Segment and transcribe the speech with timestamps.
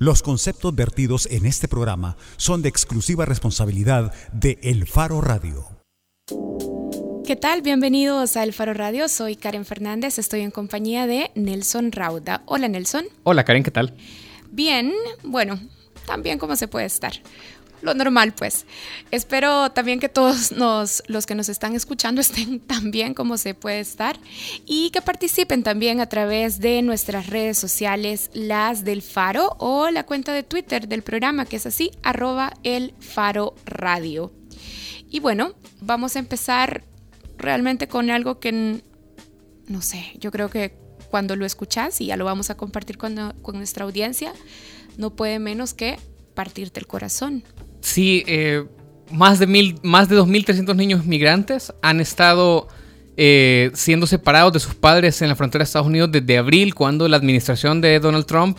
[0.00, 5.66] Los conceptos vertidos en este programa son de exclusiva responsabilidad de El Faro Radio.
[7.26, 7.62] ¿Qué tal?
[7.62, 9.08] Bienvenidos a El Faro Radio.
[9.08, 10.20] Soy Karen Fernández.
[10.20, 12.42] Estoy en compañía de Nelson Rauda.
[12.46, 13.06] Hola, Nelson.
[13.24, 13.96] Hola, Karen, ¿qué tal?
[14.52, 14.92] Bien,
[15.24, 15.58] bueno,
[16.06, 17.14] también como se puede estar
[17.82, 18.66] lo normal, pues.
[19.10, 23.80] Espero también que todos los que nos están escuchando estén tan bien como se puede
[23.80, 24.18] estar
[24.66, 30.04] y que participen también a través de nuestras redes sociales, las del Faro o la
[30.04, 34.32] cuenta de Twitter del programa, que es así, arroba el Faro Radio.
[35.10, 36.84] Y bueno, vamos a empezar
[37.38, 38.82] realmente con algo que,
[39.66, 40.76] no sé, yo creo que
[41.10, 43.14] cuando lo escuchas y ya lo vamos a compartir con
[43.54, 44.34] nuestra audiencia,
[44.98, 45.98] no puede menos que
[46.34, 47.42] partirte el corazón.
[47.80, 48.64] Sí, eh,
[49.10, 52.68] más de, mil, más de 2.300 niños migrantes han estado
[53.16, 57.08] eh, siendo separados de sus padres en la frontera de Estados Unidos desde abril, cuando
[57.08, 58.58] la administración de Donald Trump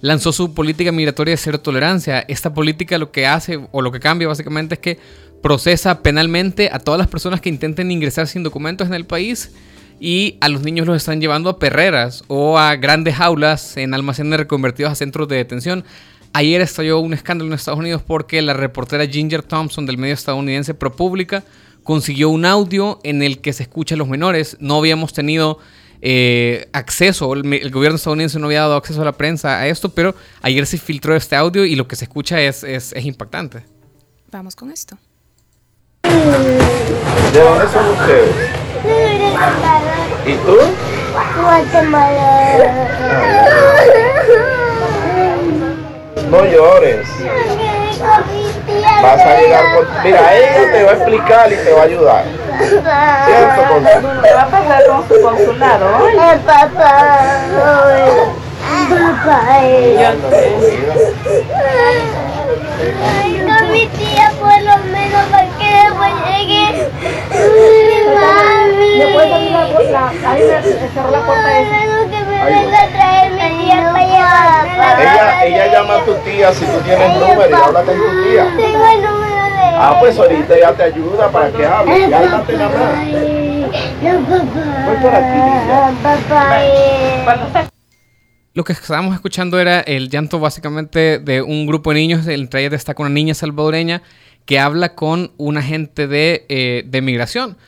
[0.00, 2.20] lanzó su política migratoria de cero tolerancia.
[2.28, 4.98] Esta política lo que hace, o lo que cambia básicamente, es que
[5.42, 9.52] procesa penalmente a todas las personas que intenten ingresar sin documentos en el país
[9.98, 14.38] y a los niños los están llevando a perreras o a grandes jaulas en almacenes
[14.38, 15.84] reconvertidos a centros de detención.
[16.36, 20.74] Ayer estalló un escándalo en Estados Unidos porque la reportera Ginger Thompson del medio estadounidense
[20.74, 21.42] ProPublica
[21.82, 24.58] consiguió un audio en el que se escucha a los menores.
[24.60, 25.58] No habíamos tenido
[26.02, 30.14] eh, acceso, el, gobierno estadounidense no había dado acceso a la prensa a esto, pero
[30.42, 33.64] ayer se filtró este audio y lo que se escucha es, es, impactante.
[34.30, 34.98] Vamos con esto.
[36.02, 36.10] ¿De
[37.40, 38.50] dónde son ustedes?
[40.26, 40.58] ¿Y tú?
[41.40, 43.06] Guatemala.
[46.36, 47.08] No llores.
[49.02, 49.86] Vas a llegar con...
[50.04, 52.24] Mira, ella te va a explicar y te va a ayudar.
[52.58, 56.08] ¿Cierto, ¿Te va a pasar con su consulado?
[56.08, 57.40] El papá.
[58.90, 59.48] Papá.
[63.46, 66.90] Con mi tía por lo menos para que después llegue
[68.14, 68.98] mami.
[68.98, 70.12] ¿Me puedes abrir la puerta?
[70.26, 71.48] Ahí me cerró la puerta
[72.46, 77.14] venga a traer mi tía para ella, ella llama a tu tía si tú tienes
[77.18, 78.44] número y habla con tu tía.
[78.56, 82.10] Tengo el número de Ah, pues ahorita ya te ayuda para que hable.
[82.10, 83.36] Cálmate la mano.
[84.86, 85.40] Voy por aquí.
[88.54, 92.72] Lo que estábamos escuchando era el llanto básicamente de un grupo de niños, entre ellas
[92.72, 94.02] destaca una niña salvadoreña
[94.46, 97.58] que habla con un agente de, eh, de migración.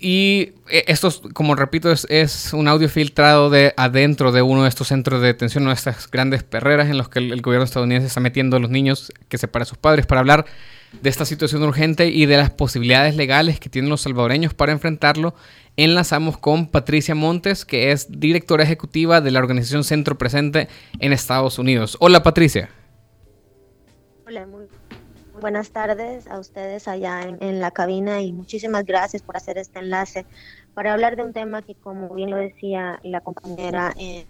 [0.00, 4.88] Y eh, esto, como repito, es, un audio filtrado de adentro de uno de estos
[4.88, 8.20] centros de detención, una de estas grandes perreras en los que el, gobierno estadounidense está
[8.20, 10.46] metiendo a los niños que separa a sus padres para hablar
[11.02, 15.34] de esta situación urgente y de las posibilidades legales que tienen los salvadoreños para enfrentarlo.
[15.76, 20.68] Enlazamos con Patricia Montes, que es directora ejecutiva de la organización Centro Presente
[21.00, 21.96] en Estados Unidos.
[22.00, 22.70] Hola Patricia.
[24.26, 24.66] Hola, muy
[25.40, 30.26] buenas tardes a ustedes allá en, la cabina y muchísimas gracias por hacer este enlace
[30.74, 34.26] para hablar de un tema que, como bien lo decía la compañera, eh,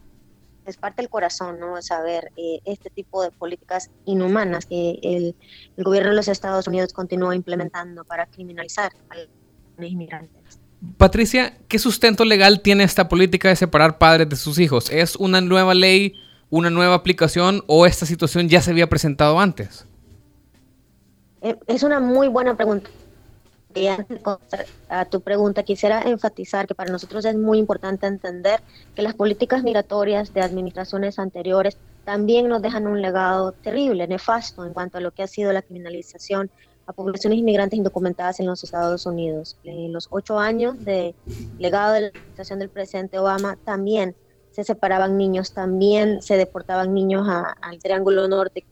[0.67, 1.81] es parte del corazón, ¿no?
[1.83, 5.35] Saber eh, este tipo de políticas inhumanas que el,
[5.77, 10.61] gobierno de los Estados Unidos continúa implementando para criminalizar a los inmigrantes.
[10.97, 14.91] Patricia, ¿qué sustento legal tiene esta política de separar padres de sus hijos?
[14.91, 16.15] ¿Es una nueva ley,
[16.51, 19.88] una nueva aplicación o esta situación ya se había presentado antes?
[21.43, 22.91] Eh, es una muy buena pregunta.
[23.75, 24.21] Y antes
[24.89, 28.61] a tu pregunta, quisiera enfatizar que para nosotros es muy importante entender
[28.95, 34.73] que las políticas migratorias de administraciones anteriores también nos dejan un legado terrible, nefasto en
[34.73, 36.51] cuanto a lo que ha sido la criminalización
[36.87, 39.59] a poblaciones inmigrantes indocumentadas en los Estados Unidos.
[39.63, 41.15] En los ocho años de
[41.59, 44.17] legado de la administración del presidente Obama también
[44.51, 48.65] se separaban niños, también se deportaban niños al Triángulo Norte,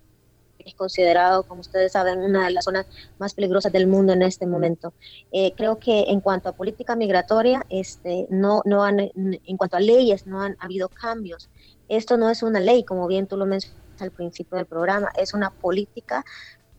[0.67, 2.87] es considerado, como ustedes saben, una de las zonas
[3.19, 4.93] más peligrosas del mundo en este momento.
[5.33, 9.81] Eh, creo que en cuanto a política migratoria, este, no, no han, en cuanto a
[9.81, 11.49] leyes, no han habido cambios.
[11.89, 15.33] Esto no es una ley, como bien tú lo mencionaste al principio del programa, es
[15.33, 16.25] una política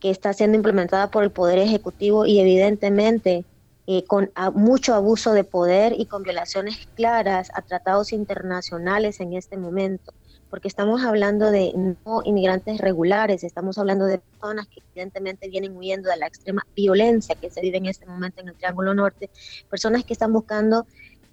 [0.00, 3.44] que está siendo implementada por el Poder Ejecutivo y evidentemente
[3.88, 9.56] eh, con mucho abuso de poder y con violaciones claras a tratados internacionales en este
[9.56, 10.12] momento
[10.50, 16.08] porque estamos hablando de no inmigrantes regulares, estamos hablando de personas que evidentemente vienen huyendo
[16.08, 19.30] de la extrema violencia que se vive en este momento en el Triángulo Norte,
[19.68, 20.86] personas que están buscando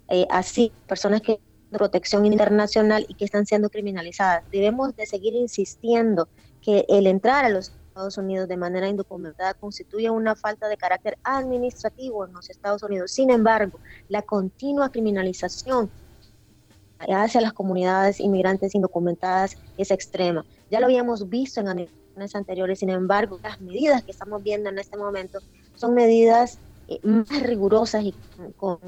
[0.08, 1.40] eh, así, personas que
[1.70, 4.44] protección internacional y que están siendo criminalizadas.
[4.50, 6.28] Debemos de seguir insistiendo
[6.62, 11.18] que el entrar a los Estados Unidos de manera indocumentada constituye una falta de carácter
[11.24, 13.10] administrativo en los Estados Unidos.
[13.10, 13.78] Sin embargo,
[14.08, 15.90] la continua criminalización
[16.98, 20.44] hacia las comunidades inmigrantes indocumentadas es extrema.
[20.70, 24.78] Ya lo habíamos visto en años anteriores, sin embargo, las medidas que estamos viendo en
[24.78, 25.38] este momento
[25.74, 26.58] son medidas
[26.88, 28.14] eh, más rigurosas y
[28.56, 28.78] con,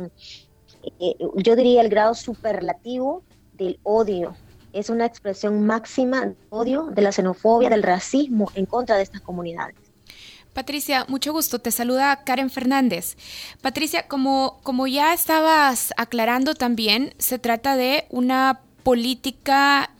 [1.00, 3.22] eh, yo diría, el grado superlativo
[3.54, 4.34] del odio.
[4.72, 9.20] Es una expresión máxima de odio, de la xenofobia, del racismo en contra de estas
[9.20, 9.87] comunidades.
[10.58, 11.60] Patricia, mucho gusto.
[11.60, 13.16] Te saluda Karen Fernández.
[13.62, 19.92] Patricia, como, como ya estabas aclarando también, se trata de una política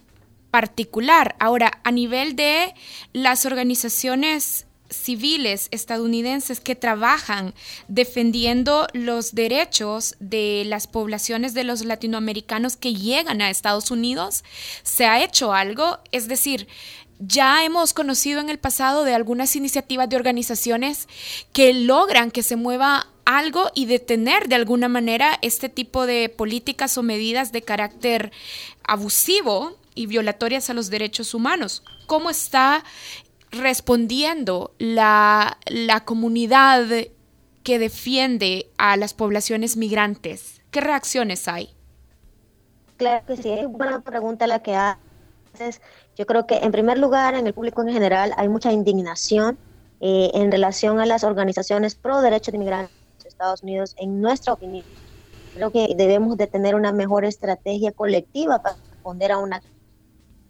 [0.51, 1.37] particular.
[1.39, 2.75] Ahora, a nivel de
[3.13, 7.55] las organizaciones civiles estadounidenses que trabajan
[7.89, 14.45] defendiendo los derechos de las poblaciones de los latinoamericanos que llegan a Estados Unidos,
[14.83, 15.99] ¿se ha hecho algo?
[16.11, 16.69] Es decir,
[17.19, 21.09] ya hemos conocido en el pasado de algunas iniciativas de organizaciones
[21.53, 26.97] que logran que se mueva algo y detener de alguna manera este tipo de políticas
[26.97, 28.33] o medidas de carácter
[28.85, 31.83] abusivo y violatorias a los derechos humanos.
[32.07, 32.85] ¿Cómo está
[33.51, 36.87] respondiendo la, la comunidad
[37.65, 40.63] que defiende a las poblaciones migrantes?
[40.71, 41.75] ¿Qué reacciones hay?
[42.97, 45.81] Claro que sí, es buena pregunta la que haces.
[46.19, 49.57] Yo creo que en primer lugar, en el público en general, hay mucha indignación
[50.01, 52.93] eh, en relación a las organizaciones pro derechos de inmigrantes
[53.23, 53.95] de Estados Unidos.
[53.99, 54.85] En nuestra opinión,
[55.55, 59.63] creo que debemos de tener una mejor estrategia colectiva para responder a una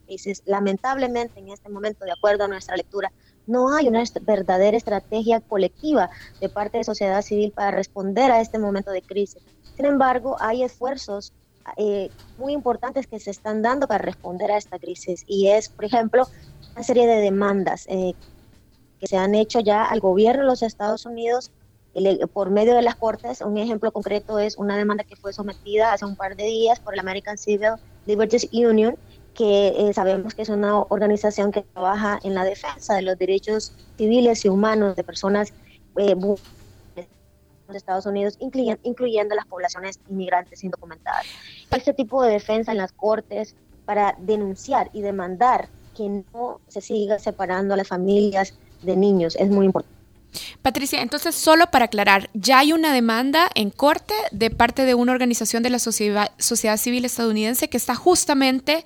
[0.06, 0.42] crisis.
[0.46, 3.12] Lamentablemente, en este momento, de acuerdo a nuestra lectura,
[3.44, 6.08] no hay una verdadera estrategia colectiva
[6.40, 9.42] de parte de sociedad civil para responder a este momento de crisis.
[9.76, 11.34] Sin embargo, hay esfuerzos
[11.76, 15.84] eh, muy importantes que se están dando para responder a esta crisis y es, por
[15.84, 16.26] ejemplo,
[16.74, 18.14] una serie de demandas eh,
[19.00, 21.50] que se han hecho ya al gobierno de los Estados Unidos
[22.32, 23.40] por medio de las cortes.
[23.40, 26.94] Un ejemplo concreto es una demanda que fue sometida hace un par de días por
[26.94, 27.72] el American Civil
[28.06, 28.96] Liberties Union,
[29.34, 33.72] que eh, sabemos que es una organización que trabaja en la defensa de los derechos
[33.96, 35.52] civiles y humanos de personas
[35.96, 36.14] eh,
[37.76, 41.26] Estados Unidos, incluyendo, incluyendo las poblaciones inmigrantes indocumentadas.
[41.70, 43.54] Este tipo de defensa en las cortes
[43.84, 49.48] para denunciar y demandar que no se siga separando a las familias de niños es
[49.48, 49.98] muy importante.
[50.62, 55.12] Patricia, entonces solo para aclarar, ya hay una demanda en corte de parte de una
[55.12, 58.84] organización de la sociedad, sociedad civil estadounidense que está justamente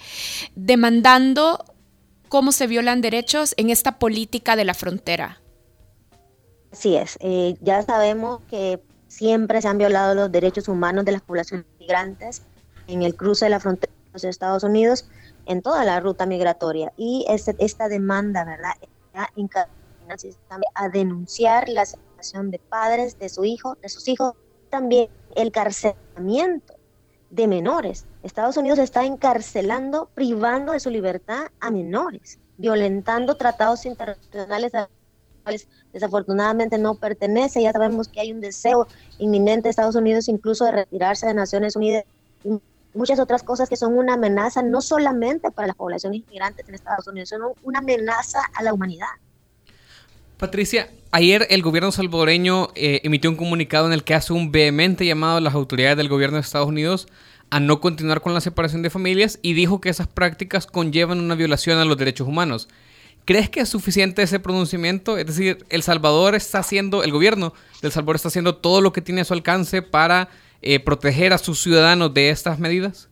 [0.54, 1.64] demandando
[2.28, 5.41] cómo se violan derechos en esta política de la frontera.
[6.72, 11.20] Así es, eh, ya sabemos que siempre se han violado los derechos humanos de las
[11.20, 12.42] poblaciones migrantes
[12.86, 15.06] en el cruce de la frontera de los Estados Unidos,
[15.44, 16.92] en toda la ruta migratoria.
[16.96, 18.72] Y este, esta demanda, ¿verdad?,
[20.74, 24.34] a denunciar la situación de padres, de su hijo, de sus hijos,
[24.70, 26.74] también el carcelamiento
[27.28, 28.06] de menores.
[28.22, 34.72] Estados Unidos está encarcelando, privando de su libertad a menores, violentando tratados internacionales
[35.92, 37.62] desafortunadamente no pertenece.
[37.62, 38.86] Ya sabemos que hay un deseo
[39.18, 42.04] inminente de Estados Unidos incluso de retirarse de Naciones Unidas
[42.44, 42.50] y
[42.94, 47.06] muchas otras cosas que son una amenaza no solamente para las poblaciones inmigrantes en Estados
[47.06, 49.06] Unidos, son una amenaza a la humanidad.
[50.36, 55.06] Patricia, ayer el gobierno salvadoreño eh, emitió un comunicado en el que hace un vehemente
[55.06, 57.06] llamado a las autoridades del gobierno de Estados Unidos
[57.50, 61.34] a no continuar con la separación de familias y dijo que esas prácticas conllevan una
[61.34, 62.68] violación a los derechos humanos.
[63.24, 65.16] ¿Crees que es suficiente ese pronunciamiento?
[65.16, 69.00] Es decir, El Salvador está haciendo, el gobierno del Salvador está haciendo todo lo que
[69.00, 70.28] tiene a su alcance para
[70.60, 73.08] eh, proteger a sus ciudadanos de estas medidas.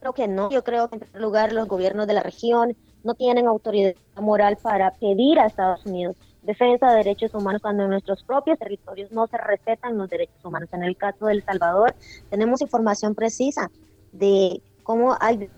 [0.00, 0.50] Creo que no.
[0.50, 4.58] Yo creo que en primer lugar los gobiernos de la región no tienen autoridad moral
[4.60, 9.26] para pedir a Estados Unidos defensa de derechos humanos cuando en nuestros propios territorios no
[9.26, 10.68] se respetan los derechos humanos.
[10.72, 11.94] En el caso de El Salvador
[12.30, 13.70] tenemos información precisa
[14.12, 15.48] de cómo hay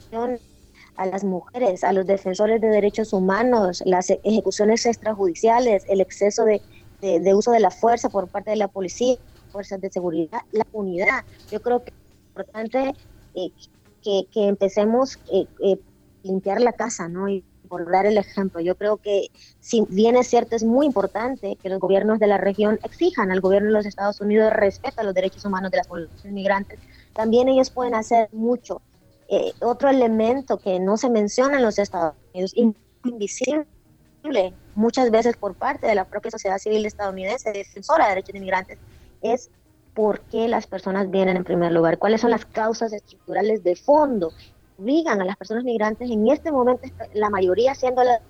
[0.97, 6.61] a las mujeres, a los defensores de derechos humanos, las ejecuciones extrajudiciales, el exceso de,
[7.35, 9.17] uso de la fuerza por parte de la policía,
[9.51, 11.25] fuerzas de seguridad, la unidad.
[11.51, 12.95] Yo creo que es importante
[13.35, 13.51] eh,
[14.03, 15.79] que, empecemos a eh, eh,
[16.23, 17.29] limpiar la casa, ¿no?
[17.29, 19.29] Y por dar el ejemplo, yo creo que
[19.61, 23.41] si bien es cierto, es muy importante que los gobiernos de la región exijan al
[23.41, 26.79] gobierno de los Estados Unidos respeto a los derechos humanos de las poblaciones migrantes,
[27.15, 28.83] también ellos pueden hacer mucho
[29.35, 32.53] eh, otro elemento que no se menciona en los Estados Unidos,
[33.03, 33.65] invisible
[34.75, 38.79] muchas veces por parte de la propia sociedad civil estadounidense, defensora de derechos de inmigrantes,
[39.23, 39.51] es
[39.95, 44.33] por qué las personas vienen en primer lugar, cuáles son las causas estructurales de fondo
[44.79, 48.21] obligan a las personas migrantes en este momento, la mayoría siendo la,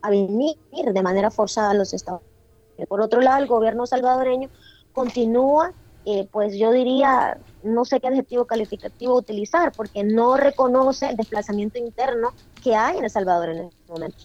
[0.00, 2.88] a venir de manera forzada a los Estados Unidos.
[2.88, 4.48] Por otro lado, el gobierno salvadoreño
[4.94, 5.74] continúa
[6.06, 11.78] eh, pues yo diría, no sé qué adjetivo calificativo utilizar, porque no reconoce el desplazamiento
[11.78, 14.18] interno que hay en El Salvador en este momento.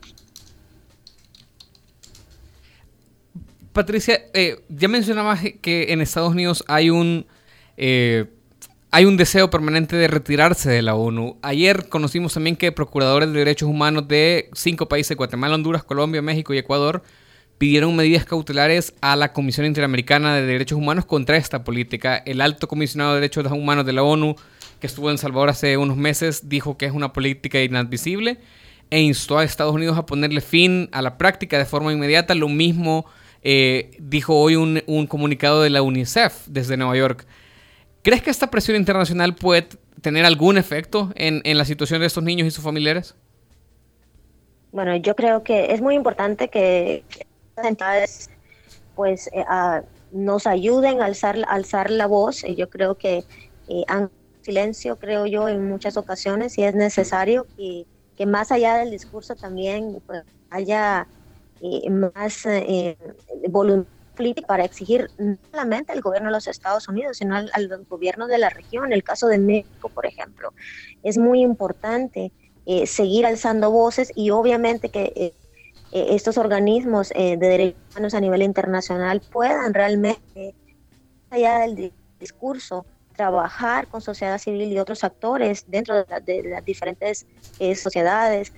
[3.74, 7.25] Patricia, eh, ya mencionabas que en Estados Unidos hay un
[7.75, 8.27] eh,
[8.92, 11.38] hay un deseo permanente de retirarse de la ONU.
[11.42, 16.53] Ayer conocimos también que procuradores de derechos humanos de cinco países, Guatemala, Honduras, Colombia, México
[16.53, 17.01] y Ecuador,
[17.63, 22.17] pidieron medidas cautelares a la Comisión Interamericana de Derechos Humanos contra esta política.
[22.17, 24.36] El alto comisionado de Derechos Humanos de la ONU,
[24.82, 28.39] que estuvo en Salvador hace unos meses, dijo que es una política inadmisible
[28.89, 32.36] e instó a Estados Unidos a ponerle fin a la práctica de forma inmediata.
[32.36, 33.05] Lo mismo
[33.43, 37.25] eh, dijo hoy un, un comunicado de la UNICEF desde Nueva York.
[38.01, 39.70] ¿Crees que esta presión internacional puede
[40.01, 43.15] tener algún efecto en, la situación de estos niños y sus familiares?
[44.74, 47.03] Bueno, yo creo que es muy importante que
[47.57, 48.29] entidades
[48.95, 49.45] pues eh,
[50.12, 52.43] nos ayuden a alzar, alzar la voz.
[52.55, 53.24] Yo creo que
[53.67, 58.77] eh, han silencio, creo yo, en muchas ocasiones y es necesario que, que más allá
[58.77, 61.07] del discurso también pues, haya
[61.62, 62.98] eh, más eh,
[63.50, 68.27] voluntad política para exigir no solamente al gobierno de los Estados Unidos, sino al, gobierno
[68.27, 68.93] de la región.
[68.93, 70.53] El caso de México, por ejemplo,
[71.01, 72.31] es muy importante
[72.67, 75.33] eh, seguir alzando voces y obviamente que
[75.93, 80.55] eh, eh, estos organismos de derechos humanos a nivel internacional puedan realmente,
[81.29, 82.85] allá del discurso,
[83.15, 87.27] trabajar con sociedad civil y otros actores dentro de, las diferentes
[87.75, 88.51] sociedades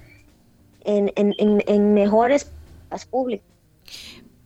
[0.86, 2.50] en, en, en, en mejores
[3.10, 3.46] públicas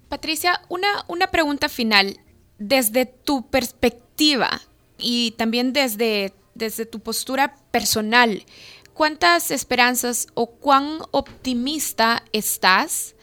[0.08, 2.20] Patricia, una, una pregunta final.
[2.58, 4.62] Desde tu perspectiva
[4.98, 8.44] y también desde, desde tu postura personal,
[9.00, 13.16] ¿cuántas esperanzas o cuán optimista estás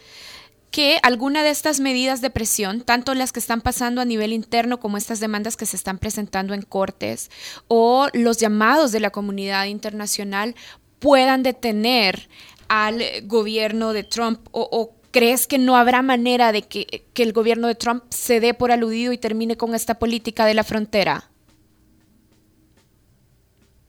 [0.70, 4.80] que alguna de estas medidas de presión, tanto las que están pasando a nivel interno
[4.80, 7.30] como estas demandas que se están presentando en cortes
[7.68, 10.54] o los llamados de la comunidad internacional,
[10.98, 12.30] puedan detener
[12.68, 17.74] al gobierno de Trump o, ¿Crees que no habrá manera de que, el gobierno de
[17.74, 21.28] Trump se dé por aludido y termine con esta política de la frontera?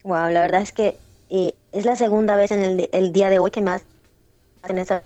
[0.04, 0.98] Wow, la verdad es que
[1.30, 3.84] eh, es la segunda vez en el, día de hoy que más
[4.62, 5.04] hacen esa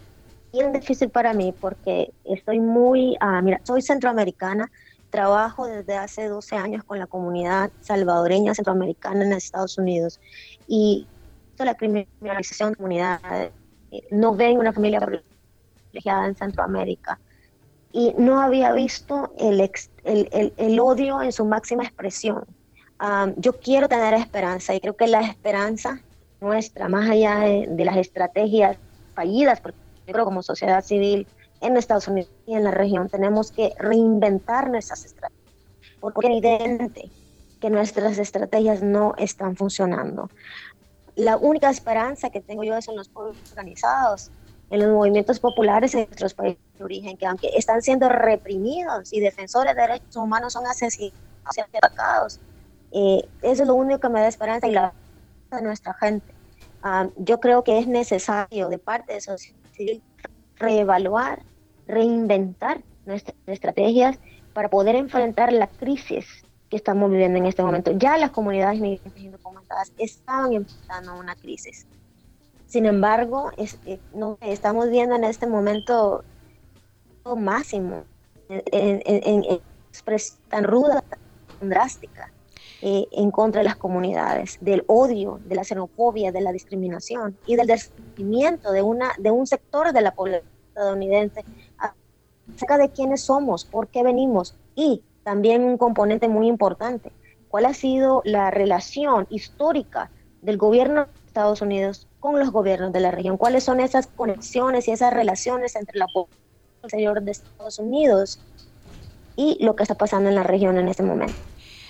[0.53, 4.69] bien difícil para mí porque estoy muy, ah, mira, soy centroamericana,
[5.09, 10.19] trabajo desde hace 12 años con la comunidad salvadoreña centroamericana en Estados Unidos
[10.67, 11.07] y
[11.65, 13.51] la criminalización de comunidades,
[13.91, 14.99] eh, no ven una familia
[15.93, 17.19] en Centroamérica.
[17.91, 19.59] Y no había visto el,
[20.03, 22.45] el, el, odio en su máxima expresión.
[23.35, 25.99] yo quiero tener esperanza y creo que la esperanza
[26.41, 28.77] nuestra, más allá de, las estrategias
[29.13, 31.27] fallidas, porque yo creo como sociedad civil
[31.61, 35.55] en Estados Unidos y en la región tenemos que reinventar nuestras estrategias,
[35.99, 37.09] porque es evidente
[37.61, 40.29] que nuestras estrategias no están funcionando.
[41.15, 44.31] La única esperanza que tengo yo es en los pueblos organizados,
[44.71, 49.19] en los movimientos populares en nuestros países de origen, que aunque están siendo reprimidos y
[49.19, 51.13] defensores de derechos humanos son asesinados
[51.55, 52.39] y atacados,
[52.93, 54.93] eh, eso es lo único que me da esperanza y la
[55.57, 56.33] de nuestra gente.
[56.83, 60.01] Ah, yo creo que es necesario de parte de sociedad civil
[60.55, 61.43] reevaluar,
[61.87, 64.19] reinventar nuestras estrategias
[64.53, 66.25] para poder enfrentar la crisis
[66.69, 67.91] que estamos viviendo en este momento.
[67.91, 71.87] Ya las comunidades migrantes indocumentadas estaban enfrentando una crisis.
[72.67, 73.99] Sin embargo, eh,
[74.41, 76.23] estamos viendo en este momento
[77.25, 78.05] lo máximo
[78.49, 81.03] en, expresión tan ruda,
[81.59, 82.31] tan drástica
[82.81, 87.55] eh, en contra de las comunidades, del odio, de la xenofobia, de la discriminación y
[87.55, 88.83] del desconocimiento de,
[89.19, 91.45] de un sector de la población estadounidense
[91.77, 97.11] acerca de quiénes somos, por qué venimos y también un componente muy importante,
[97.49, 100.09] cuál ha sido la relación histórica
[100.41, 104.87] del gobierno de Estados Unidos con los gobiernos de la región, cuáles son esas conexiones
[104.87, 106.41] y esas relaciones entre la población
[106.83, 108.39] exterior de Estados Unidos
[109.35, 111.35] y lo que está pasando en la región en este momento.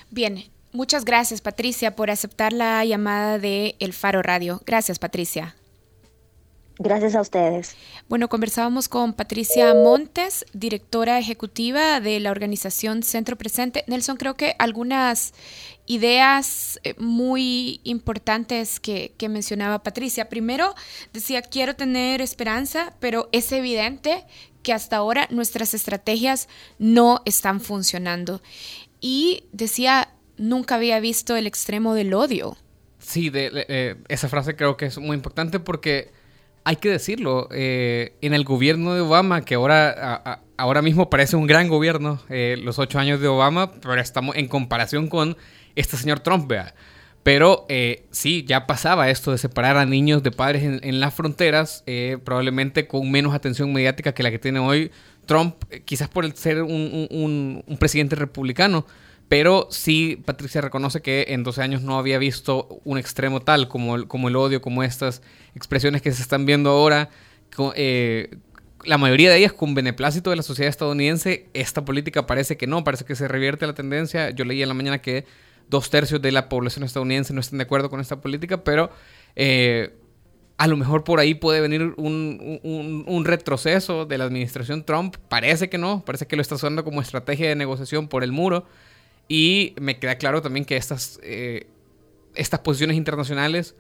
[0.10, 4.62] Bien, muchas gracias Patricia por aceptar la llamada de El Faro Radio.
[4.66, 5.56] Gracias Patricia.
[6.80, 7.76] Gracias a ustedes.
[8.10, 13.84] Bueno, conversábamos con Patricia Montes, directora ejecutiva de la organización Centro Presente.
[13.86, 15.34] Nelson, creo que algunas
[15.86, 20.28] ideas eh, muy importantes que, mencionaba Patricia.
[20.28, 20.74] Primero,
[21.14, 24.26] decía, quiero tener esperanza, pero es evidente
[24.64, 26.48] que hasta ahora nuestras estrategias
[26.80, 28.42] no están funcionando.
[29.00, 30.10] Y decía,
[30.42, 32.58] nunca había visto el extremo del odio.
[33.00, 36.12] Sí, eh, esa frase creo que es muy importante porque
[36.64, 41.48] hay que decirlo, eh, en el gobierno de Obama, que ahora, ahora mismo parece un
[41.48, 45.38] gran gobierno, eh, los ocho años de Obama, pero estamos en comparación con
[45.76, 46.76] este señor Trump, vea.
[47.24, 47.68] Pero
[48.10, 51.84] sí, ya pasaba esto de separar a niños de padres en, las fronteras,
[52.24, 54.92] probablemente con menos atención mediática que la que tiene hoy
[55.28, 55.56] Trump,
[55.86, 58.88] quizás por ser un presidente republicano.
[59.32, 63.96] Pero sí, Patricia reconoce que en 12 años no había visto un extremo tal como
[63.96, 65.22] el, odio, como estas
[65.56, 67.10] expresiones que se están viendo ahora.
[67.76, 68.36] Eh,
[68.84, 71.48] la mayoría de ellas con beneplácito de la sociedad estadounidense.
[71.54, 74.32] Esta política parece que no, parece que se revierte la tendencia.
[74.32, 75.24] Yo leí en la mañana que
[75.70, 78.92] dos tercios de la población estadounidense no están de acuerdo con esta política, pero
[79.38, 79.96] eh,
[80.58, 85.16] a lo mejor por ahí puede venir un, retroceso de la administración Trump.
[85.30, 88.66] Parece que no, parece que lo está usando como estrategia de negociación por el muro.
[89.32, 91.66] Y me queda claro también que estas, eh,
[92.36, 93.76] estas posiciones internacionales,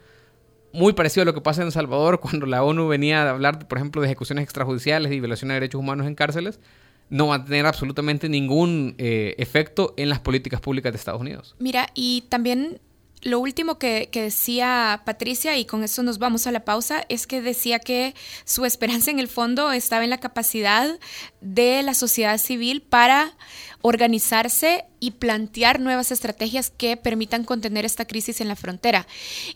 [0.71, 3.67] muy parecido a lo que pasa en El Salvador, cuando la ONU venía a hablar,
[3.67, 6.61] por ejemplo, de ejecuciones extrajudiciales y violaciones de derechos humanos en cárceles,
[7.09, 11.53] no va a tener absolutamente ningún eh, efecto en las políticas públicas de Estados Unidos.
[11.59, 12.79] Mira, y también
[13.21, 17.27] lo último que, que, decía Patricia, y con esto nos vamos a la pausa, es
[17.27, 18.15] que decía que
[18.45, 20.97] su esperanza en el fondo estaba en la capacidad
[21.41, 23.33] de la sociedad civil para
[23.81, 29.07] organizarse y plantear nuevas estrategias que permitan contener esta crisis en la frontera.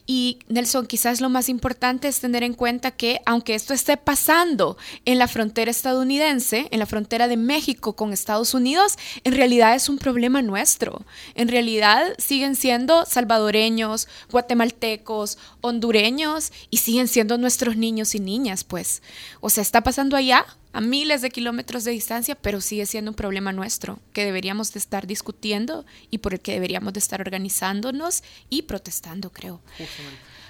[0.07, 4.75] Y Nelson, quizás lo más importante es tener en cuenta que aunque esto esté pasando
[5.05, 9.87] en la frontera estadounidense, en la frontera de México con Estados Unidos, en realidad es
[9.87, 11.05] un problema nuestro.
[11.35, 19.03] En realidad siguen siendo salvadoreños, guatemaltecos, hondureños y siguen siendo nuestros niños y niñas, pues.
[19.41, 23.15] O sea, está pasando allá a miles de kilómetros de distancia, pero sigue siendo un
[23.15, 28.23] problema nuestro que deberíamos de estar discutiendo y por el que deberíamos de estar organizándonos
[28.49, 29.61] y protestando, creo.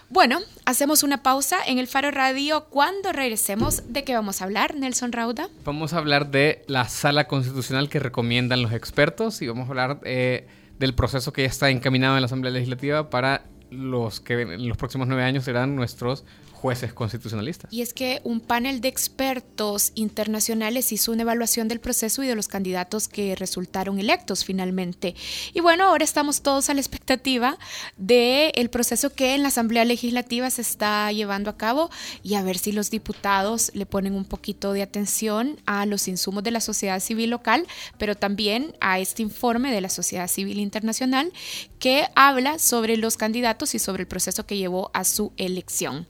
[0.09, 2.65] Bueno, hacemos una pausa en el Faro Radio.
[2.71, 5.47] Cuando regresemos, ¿de qué vamos a hablar, Nelson Rauda?
[5.63, 9.99] Vamos a hablar de la sala constitucional que recomiendan los expertos y vamos a hablar
[10.05, 10.47] eh,
[10.79, 14.77] del proceso que ya está encaminado en la Asamblea Legislativa para los que en los
[14.77, 16.23] próximos nueve años serán nuestros
[16.65, 17.71] jueces constitucionalistas.
[17.71, 22.33] Y es que un panel de expertos internacionales hizo una evaluación del proceso y de
[22.33, 25.13] los candidatos que resultaron electos finalmente.
[25.53, 27.59] Y bueno, ahora estamos todos a la expectativa
[27.97, 31.91] del el proceso que en la Asamblea Legislativa se está llevando a cabo
[32.23, 36.43] y a ver si los diputados le ponen un poquito de atención a los insumos
[36.43, 37.67] de la sociedad civil local,
[37.99, 41.31] pero también a este informe de la sociedad civil internacional
[41.77, 46.07] que habla sobre los candidatos y sobre el proceso que llevó a su elección.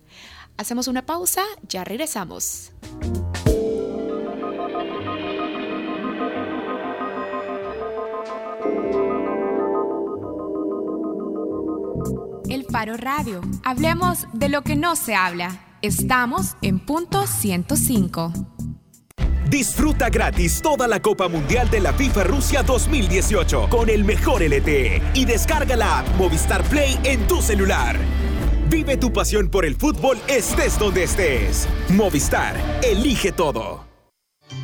[0.58, 2.72] Hacemos una pausa, ya regresamos.
[12.50, 13.42] El Faro Radio.
[13.66, 15.78] Hablemos de lo que no se habla.
[15.82, 18.32] Estamos en punto 105.
[19.50, 25.02] Disfruta gratis toda la Copa Mundial de la FIFA Rusia 2018 con el mejor LTE
[25.14, 27.98] y descarga la Movistar Play en tu celular.
[28.70, 31.68] Vive tu pasión por el fútbol estés donde estés.
[31.90, 33.95] Movistar, elige todo.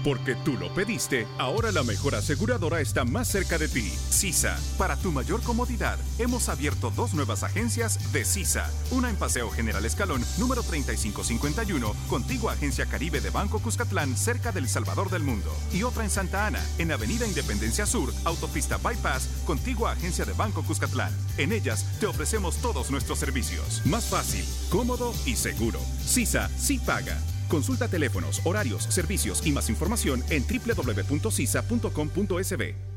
[0.03, 3.91] Porque tú lo pediste, ahora la mejor aseguradora está más cerca de ti.
[4.09, 4.57] CISA.
[4.77, 8.69] Para tu mayor comodidad, hemos abierto dos nuevas agencias de CISA.
[8.91, 14.67] Una en Paseo General Escalón, número 3551, contigo Agencia Caribe de Banco Cuscatlán, cerca del
[14.67, 15.51] Salvador del Mundo.
[15.71, 20.63] Y otra en Santa Ana, en Avenida Independencia Sur, Autopista Bypass, contigo Agencia de Banco
[20.63, 21.13] Cuscatlán.
[21.37, 23.85] En ellas te ofrecemos todos nuestros servicios.
[23.85, 25.79] Más fácil, cómodo y seguro.
[26.05, 27.17] CISA sí paga.
[27.51, 32.90] Consulta teléfonos, horarios, servicios y más información en www.cisa.com.sb.